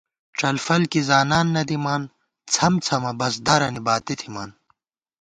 [0.39, 2.01] ڄلفل کی زانان نہ دِمان،
[2.53, 4.49] څھمڅھمہ بس دارَنی باتی تھِمان